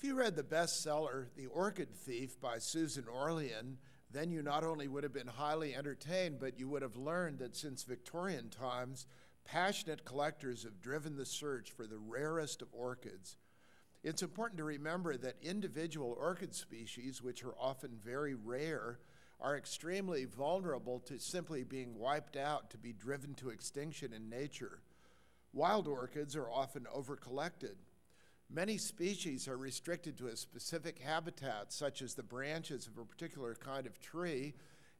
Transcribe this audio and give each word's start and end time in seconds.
If 0.00 0.06
you 0.06 0.14
read 0.14 0.34
the 0.34 0.42
bestseller, 0.42 1.26
The 1.36 1.44
Orchid 1.48 1.94
Thief 1.94 2.40
by 2.40 2.56
Susan 2.56 3.04
Orlean, 3.06 3.76
then 4.10 4.30
you 4.30 4.40
not 4.40 4.64
only 4.64 4.88
would 4.88 5.02
have 5.02 5.12
been 5.12 5.26
highly 5.26 5.74
entertained, 5.74 6.38
but 6.40 6.58
you 6.58 6.70
would 6.70 6.80
have 6.80 6.96
learned 6.96 7.40
that 7.40 7.54
since 7.54 7.82
Victorian 7.82 8.48
times, 8.48 9.06
passionate 9.44 10.06
collectors 10.06 10.62
have 10.62 10.80
driven 10.80 11.16
the 11.16 11.26
search 11.26 11.70
for 11.72 11.86
the 11.86 11.98
rarest 11.98 12.62
of 12.62 12.68
orchids. 12.72 13.36
It's 14.02 14.22
important 14.22 14.56
to 14.56 14.64
remember 14.64 15.18
that 15.18 15.36
individual 15.42 16.16
orchid 16.18 16.54
species, 16.54 17.20
which 17.20 17.44
are 17.44 17.54
often 17.60 17.98
very 18.02 18.34
rare, 18.34 19.00
are 19.38 19.58
extremely 19.58 20.24
vulnerable 20.24 21.00
to 21.00 21.18
simply 21.18 21.62
being 21.62 21.98
wiped 21.98 22.38
out 22.38 22.70
to 22.70 22.78
be 22.78 22.94
driven 22.94 23.34
to 23.34 23.50
extinction 23.50 24.14
in 24.14 24.30
nature. 24.30 24.80
Wild 25.52 25.86
orchids 25.86 26.34
are 26.36 26.50
often 26.50 26.86
overcollected. 26.90 27.74
Many 28.52 28.78
species 28.78 29.46
are 29.46 29.56
restricted 29.56 30.18
to 30.18 30.26
a 30.26 30.36
specific 30.36 30.98
habitat, 30.98 31.72
such 31.72 32.02
as 32.02 32.14
the 32.14 32.24
branches 32.24 32.88
of 32.88 32.98
a 32.98 33.04
particular 33.04 33.54
kind 33.54 33.86
of 33.86 34.00
tree, 34.00 34.54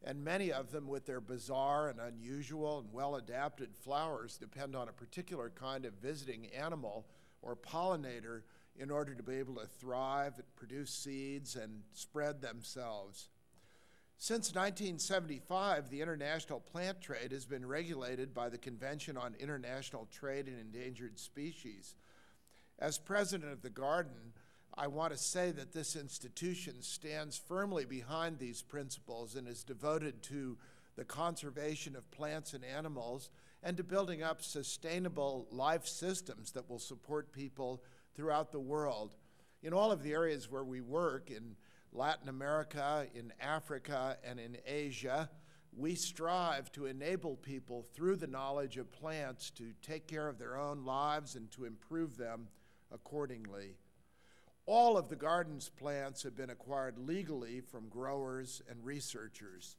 and 0.04 0.22
many 0.22 0.52
of 0.52 0.70
them, 0.70 0.86
with 0.86 1.04
their 1.04 1.20
bizarre 1.20 1.88
and 1.88 1.98
unusual 1.98 2.78
and 2.78 2.92
well 2.92 3.16
adapted 3.16 3.74
flowers, 3.74 4.36
depend 4.36 4.76
on 4.76 4.88
a 4.88 4.92
particular 4.92 5.50
kind 5.50 5.84
of 5.84 5.94
visiting 5.94 6.46
animal 6.46 7.06
or 7.42 7.56
pollinator 7.56 8.42
in 8.78 8.88
order 8.88 9.14
to 9.14 9.22
be 9.22 9.34
able 9.34 9.56
to 9.56 9.66
thrive 9.66 10.34
and 10.36 10.54
produce 10.54 10.90
seeds 10.90 11.56
and 11.56 11.82
spread 11.92 12.40
themselves. 12.40 13.30
Since 14.16 14.54
1975, 14.54 15.90
the 15.90 16.02
international 16.02 16.60
plant 16.60 17.00
trade 17.00 17.32
has 17.32 17.46
been 17.46 17.66
regulated 17.66 18.32
by 18.32 18.48
the 18.48 18.58
Convention 18.58 19.16
on 19.16 19.34
International 19.40 20.06
Trade 20.12 20.46
in 20.46 20.58
Endangered 20.58 21.18
Species. 21.18 21.96
As 22.80 22.96
president 22.96 23.52
of 23.52 23.60
the 23.60 23.68
garden, 23.68 24.32
I 24.74 24.86
want 24.86 25.12
to 25.12 25.18
say 25.18 25.50
that 25.50 25.72
this 25.72 25.96
institution 25.96 26.80
stands 26.80 27.36
firmly 27.36 27.84
behind 27.84 28.38
these 28.38 28.62
principles 28.62 29.34
and 29.34 29.46
is 29.46 29.62
devoted 29.62 30.22
to 30.24 30.56
the 30.96 31.04
conservation 31.04 31.94
of 31.94 32.10
plants 32.10 32.54
and 32.54 32.64
animals 32.64 33.28
and 33.62 33.76
to 33.76 33.84
building 33.84 34.22
up 34.22 34.40
sustainable 34.40 35.46
life 35.50 35.86
systems 35.86 36.52
that 36.52 36.70
will 36.70 36.78
support 36.78 37.32
people 37.32 37.82
throughout 38.16 38.50
the 38.50 38.60
world. 38.60 39.14
In 39.62 39.74
all 39.74 39.92
of 39.92 40.02
the 40.02 40.12
areas 40.12 40.50
where 40.50 40.64
we 40.64 40.80
work, 40.80 41.30
in 41.30 41.56
Latin 41.92 42.30
America, 42.30 43.06
in 43.14 43.30
Africa, 43.42 44.16
and 44.24 44.40
in 44.40 44.56
Asia, 44.66 45.28
we 45.76 45.94
strive 45.94 46.72
to 46.72 46.86
enable 46.86 47.36
people 47.36 47.84
through 47.94 48.16
the 48.16 48.26
knowledge 48.26 48.78
of 48.78 48.90
plants 48.90 49.50
to 49.50 49.74
take 49.82 50.06
care 50.06 50.28
of 50.28 50.38
their 50.38 50.58
own 50.58 50.86
lives 50.86 51.34
and 51.34 51.50
to 51.50 51.66
improve 51.66 52.16
them 52.16 52.48
accordingly. 52.92 53.76
All 54.66 54.96
of 54.96 55.08
the 55.08 55.16
garden's 55.16 55.68
plants 55.68 56.22
have 56.22 56.36
been 56.36 56.50
acquired 56.50 56.98
legally 56.98 57.60
from 57.60 57.88
growers 57.88 58.62
and 58.68 58.84
researchers. 58.84 59.76